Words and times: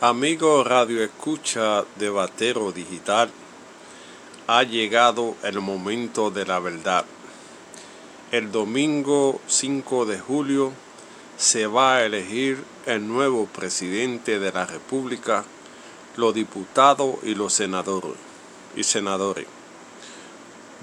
Amigo 0.00 0.62
Radio 0.62 1.02
Escucha 1.02 1.84
de 1.96 2.08
Batero 2.08 2.70
Digital, 2.70 3.32
ha 4.46 4.62
llegado 4.62 5.34
el 5.42 5.58
momento 5.60 6.30
de 6.30 6.46
la 6.46 6.60
verdad. 6.60 7.04
El 8.30 8.52
domingo 8.52 9.40
5 9.48 10.06
de 10.06 10.20
julio 10.20 10.72
se 11.36 11.66
va 11.66 11.96
a 11.96 12.04
elegir 12.04 12.62
el 12.86 13.08
nuevo 13.08 13.46
presidente 13.46 14.38
de 14.38 14.52
la 14.52 14.66
República, 14.66 15.44
los 16.16 16.32
diputados 16.32 17.16
y 17.24 17.34
los 17.34 17.52
senadores. 17.52 18.12
Y 18.76 18.84
senadores. 18.84 19.48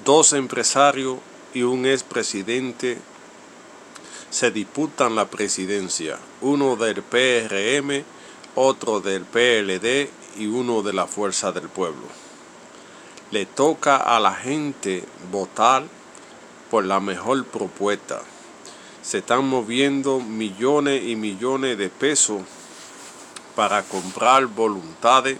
Dos 0.04 0.34
empresarios 0.34 1.20
y 1.54 1.62
un 1.64 1.86
expresidente 1.86 2.98
se 4.30 4.52
disputan 4.52 5.16
la 5.16 5.30
presidencia, 5.30 6.20
uno 6.42 6.76
del 6.76 7.02
PRM, 7.02 8.04
otro 8.56 9.02
del 9.02 9.24
PLD 9.26 10.10
y 10.38 10.48
uno 10.48 10.82
de 10.82 10.94
la 10.94 11.08
Fuerza 11.08 11.52
del 11.52 11.70
Pueblo. 11.70 12.08
Le 13.32 13.46
toca 13.46 13.98
a 13.98 14.20
la 14.20 14.34
gente 14.34 15.04
votar 15.32 15.84
por 16.72 16.86
la 16.86 17.00
mejor 17.00 17.46
propuesta. 17.46 18.22
Se 19.02 19.20
están 19.20 19.48
moviendo 19.48 20.20
millones 20.20 21.04
y 21.06 21.16
millones 21.16 21.78
de 21.78 21.90
pesos 21.90 22.42
para 23.56 23.84
comprar 23.84 24.46
voluntades, 24.48 25.38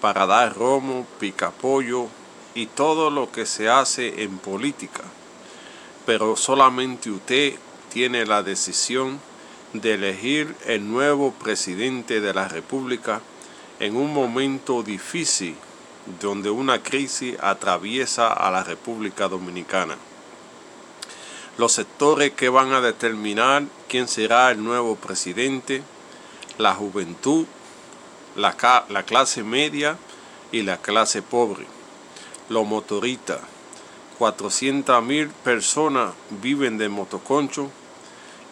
para 0.00 0.26
dar 0.26 0.56
romo, 0.56 1.06
picapollo 1.18 2.08
y 2.54 2.66
todo 2.66 3.10
lo 3.10 3.30
que 3.30 3.46
se 3.46 3.68
hace 3.68 4.22
en 4.22 4.38
política. 4.38 5.02
Pero 6.06 6.36
solamente 6.36 7.10
usted 7.10 7.54
tiene 7.92 8.24
la 8.24 8.42
decisión 8.42 9.20
de 9.72 9.94
elegir 9.94 10.54
el 10.66 10.90
nuevo 10.90 11.32
presidente 11.32 12.20
de 12.20 12.34
la 12.34 12.48
República 12.48 13.20
en 13.78 13.96
un 13.96 14.12
momento 14.12 14.82
difícil 14.82 15.54
donde 16.20 16.50
una 16.50 16.82
crisis 16.82 17.36
atraviesa 17.40 18.32
a 18.32 18.50
la 18.50 18.64
República 18.64 19.28
Dominicana. 19.28 19.96
Los 21.56 21.72
sectores 21.72 22.32
que 22.32 22.48
van 22.48 22.72
a 22.72 22.80
determinar 22.80 23.64
quién 23.88 24.08
será 24.08 24.50
el 24.50 24.62
nuevo 24.64 24.96
presidente, 24.96 25.82
la 26.58 26.74
juventud, 26.74 27.46
la, 28.34 28.56
la 28.88 29.02
clase 29.04 29.44
media 29.44 29.96
y 30.52 30.62
la 30.62 30.78
clase 30.78 31.22
pobre, 31.22 31.66
los 32.48 32.66
motoristas. 32.66 33.40
400 34.18 35.02
mil 35.02 35.28
personas 35.28 36.12
viven 36.42 36.76
de 36.76 36.88
motoconcho 36.88 37.70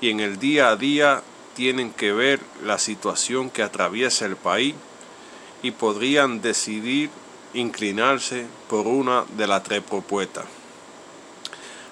y 0.01 0.11
en 0.11 0.21
el 0.21 0.39
día 0.39 0.71
a 0.71 0.77
día 0.77 1.23
tienen 1.55 1.93
que 1.93 2.13
ver 2.13 2.41
la 2.65 2.79
situación 2.79 3.51
que 3.51 3.63
atraviesa 3.63 4.27
el 4.27 4.37
país 4.37 4.75
y 5.63 5.73
podrían 5.73 6.41
decidir 6.41 7.11
inclinarse 7.55 8.47
por 8.69 8.87
una 8.87 9.25
de 9.37 9.47
las 9.47 9.63
tres 9.65 9.83
propuestas. 9.83 10.45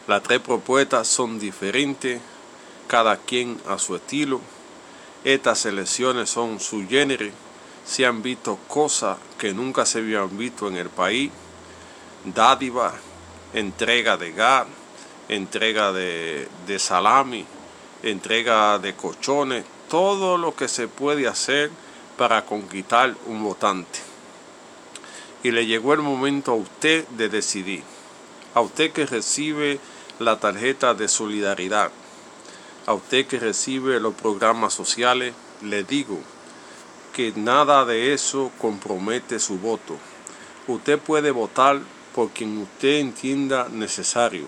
Las 0.06 0.22
tres 0.22 0.40
propuestas 0.40 1.08
son 1.08 1.38
diferentes, 1.40 2.20
cada 2.86 3.16
quien 3.16 3.60
a 3.68 3.78
su 3.78 3.96
estilo. 3.96 4.40
Estas 5.24 5.66
elecciones 5.66 6.30
son 6.30 6.60
su 6.60 6.86
género, 6.86 7.26
se 7.84 8.06
han 8.06 8.22
visto 8.22 8.56
cosas 8.68 9.18
que 9.38 9.52
nunca 9.52 9.84
se 9.84 9.98
habían 9.98 10.38
visto 10.38 10.68
en 10.68 10.76
el 10.76 10.90
país, 10.90 11.32
dádiva, 12.24 12.94
entrega 13.52 14.16
de 14.16 14.30
gas, 14.30 14.66
entrega 15.28 15.92
de, 15.92 16.46
de 16.68 16.78
salami, 16.78 17.44
entrega 18.10 18.78
de 18.78 18.94
colchones, 18.94 19.64
todo 19.88 20.38
lo 20.38 20.54
que 20.54 20.68
se 20.68 20.88
puede 20.88 21.28
hacer 21.28 21.70
para 22.16 22.44
conquistar 22.44 23.14
un 23.26 23.42
votante. 23.42 24.00
Y 25.42 25.50
le 25.50 25.66
llegó 25.66 25.92
el 25.92 26.00
momento 26.00 26.52
a 26.52 26.56
usted 26.56 27.06
de 27.08 27.28
decidir, 27.28 27.82
a 28.54 28.60
usted 28.60 28.92
que 28.92 29.06
recibe 29.06 29.78
la 30.18 30.38
tarjeta 30.40 30.94
de 30.94 31.08
solidaridad, 31.08 31.90
a 32.86 32.94
usted 32.94 33.26
que 33.26 33.38
recibe 33.38 34.00
los 34.00 34.14
programas 34.14 34.72
sociales, 34.72 35.34
le 35.62 35.84
digo 35.84 36.18
que 37.12 37.32
nada 37.34 37.84
de 37.84 38.12
eso 38.12 38.50
compromete 38.58 39.38
su 39.40 39.58
voto. 39.58 39.96
Usted 40.68 40.98
puede 40.98 41.30
votar 41.30 41.80
por 42.14 42.30
quien 42.30 42.58
usted 42.58 42.98
entienda 42.98 43.68
necesario, 43.70 44.46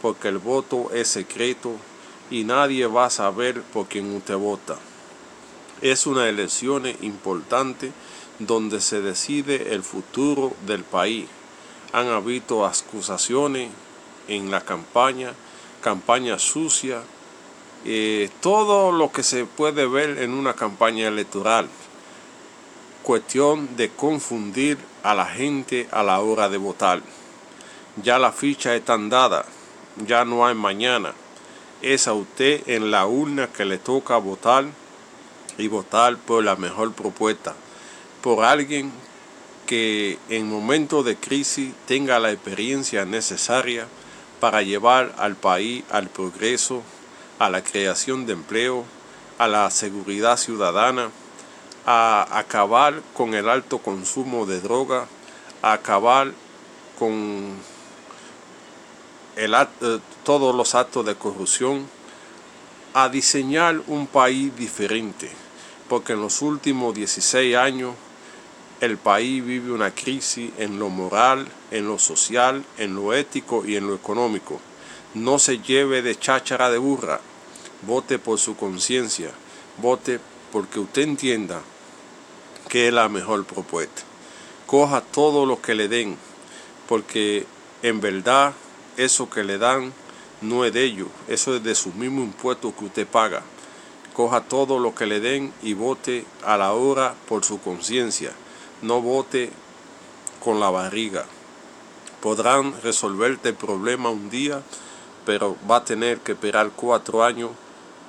porque 0.00 0.28
el 0.28 0.38
voto 0.38 0.90
es 0.92 1.08
secreto 1.08 1.76
y 2.30 2.44
nadie 2.44 2.86
va 2.86 3.06
a 3.06 3.10
saber 3.10 3.60
por 3.60 3.86
quién 3.86 4.14
usted 4.14 4.36
vota. 4.36 4.76
Es 5.82 6.06
una 6.06 6.28
elección 6.28 6.86
importante 7.02 7.92
donde 8.38 8.80
se 8.80 9.00
decide 9.00 9.74
el 9.74 9.82
futuro 9.82 10.52
del 10.66 10.84
país. 10.84 11.26
Han 11.92 12.08
habido 12.08 12.64
acusaciones 12.64 13.70
en 14.28 14.50
la 14.50 14.60
campaña, 14.60 15.32
campaña 15.82 16.38
sucia, 16.38 17.02
eh, 17.84 18.30
todo 18.40 18.92
lo 18.92 19.10
que 19.10 19.22
se 19.22 19.44
puede 19.44 19.86
ver 19.86 20.18
en 20.18 20.32
una 20.32 20.54
campaña 20.54 21.08
electoral. 21.08 21.68
Cuestión 23.02 23.76
de 23.76 23.88
confundir 23.88 24.78
a 25.02 25.14
la 25.14 25.26
gente 25.26 25.88
a 25.90 26.02
la 26.02 26.20
hora 26.20 26.48
de 26.48 26.58
votar. 26.58 27.02
Ya 28.02 28.18
la 28.18 28.30
ficha 28.30 28.76
está 28.76 28.96
dada, 28.98 29.44
ya 30.06 30.24
no 30.24 30.46
hay 30.46 30.54
mañana 30.54 31.12
es 31.82 32.08
a 32.08 32.12
usted 32.12 32.62
en 32.66 32.90
la 32.90 33.06
urna 33.06 33.48
que 33.48 33.64
le 33.64 33.78
toca 33.78 34.16
votar 34.16 34.66
y 35.58 35.68
votar 35.68 36.16
por 36.16 36.44
la 36.44 36.56
mejor 36.56 36.92
propuesta, 36.92 37.54
por 38.22 38.44
alguien 38.44 38.92
que 39.66 40.18
en 40.28 40.48
momentos 40.48 41.04
de 41.04 41.16
crisis 41.16 41.72
tenga 41.86 42.18
la 42.18 42.32
experiencia 42.32 43.04
necesaria 43.04 43.86
para 44.40 44.62
llevar 44.62 45.14
al 45.18 45.36
país 45.36 45.84
al 45.90 46.08
progreso, 46.08 46.82
a 47.38 47.50
la 47.50 47.62
creación 47.62 48.26
de 48.26 48.32
empleo, 48.32 48.84
a 49.38 49.48
la 49.48 49.70
seguridad 49.70 50.36
ciudadana, 50.36 51.10
a 51.86 52.26
acabar 52.38 53.02
con 53.14 53.34
el 53.34 53.48
alto 53.48 53.78
consumo 53.78 54.46
de 54.46 54.60
droga, 54.60 55.06
a 55.62 55.72
acabar 55.72 56.32
con 56.98 57.54
eh, 59.40 59.98
todos 60.24 60.54
los 60.54 60.74
actos 60.74 61.06
de 61.06 61.14
corrupción, 61.14 61.86
a 62.92 63.08
diseñar 63.08 63.80
un 63.86 64.06
país 64.06 64.54
diferente, 64.56 65.30
porque 65.88 66.12
en 66.12 66.20
los 66.20 66.42
últimos 66.42 66.94
16 66.94 67.56
años 67.56 67.94
el 68.80 68.96
país 68.96 69.44
vive 69.44 69.72
una 69.72 69.94
crisis 69.94 70.50
en 70.58 70.78
lo 70.78 70.88
moral, 70.88 71.48
en 71.70 71.86
lo 71.86 71.98
social, 71.98 72.64
en 72.78 72.94
lo 72.94 73.14
ético 73.14 73.64
y 73.64 73.76
en 73.76 73.86
lo 73.86 73.94
económico. 73.94 74.60
No 75.14 75.38
se 75.38 75.58
lleve 75.58 76.02
de 76.02 76.18
cháchara 76.18 76.70
de 76.70 76.78
burra, 76.78 77.20
vote 77.82 78.18
por 78.18 78.38
su 78.38 78.56
conciencia, 78.56 79.30
vote 79.78 80.20
porque 80.52 80.80
usted 80.80 81.02
entienda 81.02 81.60
que 82.68 82.88
es 82.88 82.94
la 82.94 83.08
mejor 83.08 83.44
propuesta. 83.44 84.02
Coja 84.66 85.00
todo 85.00 85.46
lo 85.46 85.60
que 85.60 85.74
le 85.74 85.88
den, 85.88 86.16
porque 86.88 87.46
en 87.82 88.00
verdad 88.00 88.54
eso 89.04 89.30
que 89.30 89.44
le 89.44 89.58
dan 89.58 89.92
no 90.42 90.64
es 90.64 90.72
de 90.72 90.84
ellos, 90.84 91.08
eso 91.28 91.56
es 91.56 91.62
de 91.62 91.74
su 91.74 91.92
mismo 91.92 92.22
impuesto 92.22 92.74
que 92.76 92.86
usted 92.86 93.06
paga. 93.06 93.42
Coja 94.14 94.42
todo 94.42 94.78
lo 94.78 94.94
que 94.94 95.06
le 95.06 95.20
den 95.20 95.52
y 95.62 95.74
vote 95.74 96.24
a 96.44 96.56
la 96.56 96.72
hora 96.72 97.14
por 97.28 97.44
su 97.44 97.60
conciencia, 97.60 98.32
no 98.82 99.00
vote 99.00 99.50
con 100.42 100.60
la 100.60 100.70
barriga. 100.70 101.24
Podrán 102.20 102.74
resolverte 102.82 103.50
el 103.50 103.54
problema 103.54 104.10
un 104.10 104.28
día, 104.28 104.62
pero 105.24 105.56
va 105.70 105.76
a 105.76 105.84
tener 105.84 106.20
que 106.20 106.32
esperar 106.32 106.70
cuatro 106.74 107.24
años 107.24 107.50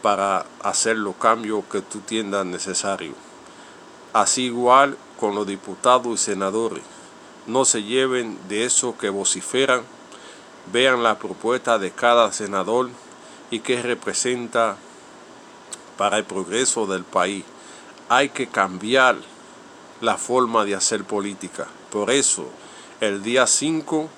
para 0.02 0.46
hacer 0.64 0.98
los 0.98 1.16
cambios 1.16 1.64
que 1.72 1.82
tú 1.82 2.00
entiendas 2.00 2.46
necesario. 2.46 3.14
Así 4.14 4.44
igual 4.46 4.98
con 5.20 5.36
los 5.36 5.48
diputados 5.48 6.20
y 6.20 6.24
senadores. 6.24 6.84
No 7.48 7.64
se 7.66 7.84
lleven 7.84 8.38
de 8.50 8.66
eso 8.66 8.98
que 8.98 9.10
vociferan 9.10 9.84
vean 10.72 11.04
la 11.04 11.18
propuesta 11.20 11.78
de 11.78 11.92
cada 11.92 12.32
senador 12.32 12.90
y 13.50 13.60
qué 13.60 13.82
representa 13.82 14.78
para 15.98 16.18
el 16.18 16.24
progreso 16.24 16.88
del 16.88 17.04
país. 17.04 17.44
Hay 18.10 18.30
que 18.30 18.48
cambiar 18.48 19.18
la 20.00 20.18
forma 20.18 20.66
de 20.66 20.76
hacer 20.76 21.04
política. 21.04 21.68
Por 21.92 22.10
eso, 22.10 22.46
el 23.00 23.22
día 23.22 23.46
5, 23.48 24.10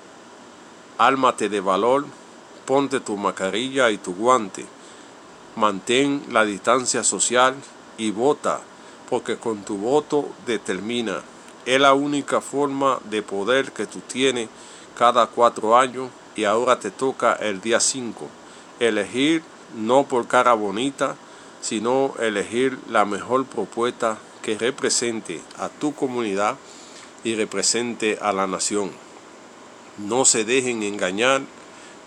álmate 0.98 1.48
de 1.48 1.60
valor, 1.60 2.06
ponte 2.64 3.00
tu 3.00 3.16
mascarilla 3.16 3.90
y 3.90 3.98
tu 3.98 4.14
guante, 4.14 4.64
mantén 5.56 6.24
la 6.30 6.44
distancia 6.44 7.04
social 7.04 7.54
y 7.98 8.10
vota, 8.10 8.60
porque 9.10 9.36
con 9.36 9.64
tu 9.64 9.76
voto 9.76 10.28
determina. 10.46 11.20
Es 11.66 11.80
la 11.80 11.94
única 11.94 12.40
forma 12.40 12.98
de 13.04 13.22
poder 13.22 13.72
que 13.72 13.86
tú 13.86 14.00
tienes 14.00 14.48
cada 14.96 15.26
cuatro 15.26 15.76
años 15.76 16.10
y 16.36 16.44
ahora 16.44 16.78
te 16.78 16.90
toca 16.90 17.34
el 17.34 17.60
día 17.60 17.80
5. 17.80 18.28
Elegir 18.80 19.42
no 19.76 20.04
por 20.04 20.26
cara 20.26 20.54
bonita, 20.54 21.16
sino 21.60 22.14
elegir 22.20 22.78
la 22.88 23.04
mejor 23.04 23.46
propuesta 23.46 24.18
que 24.42 24.58
represente 24.58 25.40
a 25.58 25.68
tu 25.68 25.94
comunidad 25.94 26.56
y 27.24 27.34
represente 27.34 28.18
a 28.20 28.32
la 28.32 28.46
nación. 28.46 28.90
No 29.98 30.24
se 30.24 30.44
dejen 30.44 30.82
engañar 30.82 31.42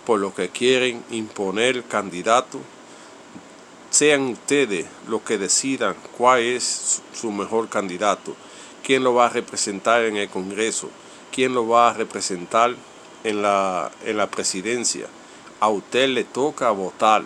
por 0.06 0.20
lo 0.20 0.34
que 0.34 0.48
quieren 0.48 1.02
imponer 1.10 1.84
candidato. 1.84 2.60
Sean 3.90 4.28
ustedes 4.28 4.86
los 5.08 5.22
que 5.22 5.38
decidan 5.38 5.96
cuál 6.16 6.40
es 6.40 7.02
su 7.12 7.32
mejor 7.32 7.68
candidato, 7.68 8.36
quién 8.84 9.02
lo 9.02 9.14
va 9.14 9.26
a 9.26 9.30
representar 9.30 10.04
en 10.04 10.16
el 10.16 10.28
Congreso, 10.28 10.90
quién 11.32 11.54
lo 11.54 11.66
va 11.66 11.90
a 11.90 11.94
representar 11.94 12.76
en 13.24 13.42
la, 13.42 13.90
en 14.04 14.16
la 14.16 14.30
presidencia. 14.30 15.06
A 15.60 15.68
usted 15.68 16.08
le 16.08 16.24
toca 16.24 16.70
votar. 16.70 17.24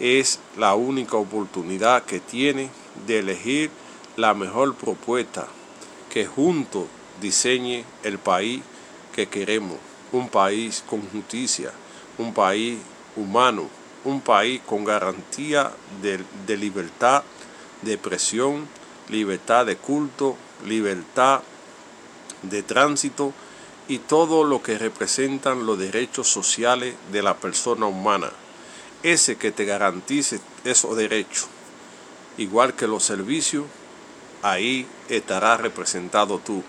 Es 0.00 0.40
la 0.58 0.74
única 0.74 1.16
oportunidad 1.16 2.02
que 2.02 2.18
tiene 2.18 2.68
de 3.06 3.20
elegir 3.20 3.70
la 4.16 4.34
mejor 4.34 4.74
propuesta 4.74 5.46
que 6.10 6.26
juntos 6.26 6.86
diseñe 7.20 7.84
el 8.02 8.18
país 8.18 8.62
que 9.14 9.28
queremos. 9.28 9.78
Un 10.12 10.28
país 10.28 10.82
con 10.88 11.02
justicia, 11.10 11.72
un 12.18 12.34
país 12.34 12.78
humano, 13.16 13.68
un 14.04 14.20
país 14.20 14.60
con 14.66 14.84
garantía 14.84 15.70
de, 16.02 16.20
de 16.46 16.56
libertad 16.56 17.22
de 17.82 17.94
expresión, 17.94 18.66
libertad 19.08 19.66
de 19.66 19.76
culto, 19.76 20.36
libertad 20.66 21.42
de 22.42 22.62
tránsito 22.62 23.32
y 23.88 23.98
todo 23.98 24.44
lo 24.44 24.62
que 24.62 24.78
representan 24.78 25.66
los 25.66 25.78
derechos 25.78 26.28
sociales 26.28 26.94
de 27.12 27.22
la 27.22 27.36
persona 27.36 27.86
humana. 27.86 28.30
Ese 29.02 29.36
que 29.36 29.52
te 29.52 29.66
garantice 29.66 30.40
esos 30.64 30.96
derechos, 30.96 31.46
igual 32.38 32.74
que 32.74 32.86
los 32.86 33.04
servicios, 33.04 33.66
ahí 34.42 34.86
estará 35.08 35.56
representado 35.56 36.38
tú. 36.38 36.62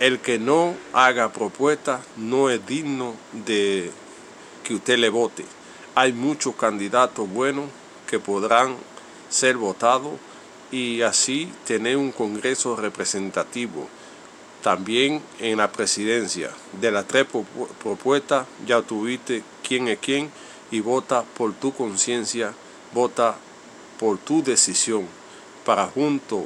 El 0.00 0.20
que 0.20 0.38
no 0.38 0.74
haga 0.92 1.32
propuesta 1.32 2.00
no 2.16 2.50
es 2.50 2.64
digno 2.66 3.14
de 3.32 3.90
que 4.62 4.74
usted 4.74 4.98
le 4.98 5.08
vote. 5.08 5.44
Hay 5.94 6.12
muchos 6.12 6.54
candidatos 6.54 7.28
buenos 7.28 7.64
que 8.06 8.18
podrán 8.18 8.76
ser 9.30 9.56
votados 9.56 10.12
y 10.70 11.00
así 11.02 11.50
tener 11.66 11.96
un 11.96 12.12
Congreso 12.12 12.76
representativo 12.76 13.88
también 14.68 15.22
en 15.40 15.56
la 15.56 15.72
presidencia. 15.72 16.50
De 16.78 16.90
las 16.90 17.06
tres 17.06 17.26
propuestas 17.82 18.46
ya 18.66 18.82
tuviste 18.82 19.42
quién 19.66 19.88
es 19.88 19.98
quién 19.98 20.30
y 20.70 20.80
vota 20.80 21.22
por 21.22 21.54
tu 21.54 21.72
conciencia, 21.72 22.52
vota 22.92 23.34
por 23.98 24.18
tu 24.18 24.42
decisión 24.42 25.06
para 25.64 25.86
juntos 25.86 26.42